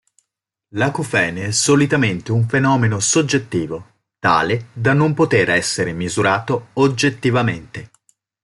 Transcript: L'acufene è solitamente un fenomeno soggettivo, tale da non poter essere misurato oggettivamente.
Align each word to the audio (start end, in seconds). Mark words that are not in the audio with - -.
L'acufene 0.69 1.45
è 1.45 1.51
solitamente 1.51 2.31
un 2.31 2.47
fenomeno 2.47 2.99
soggettivo, 2.99 3.97
tale 4.17 4.69
da 4.73 4.93
non 4.93 5.13
poter 5.13 5.51
essere 5.51 5.93
misurato 5.93 6.69
oggettivamente. 6.73 7.91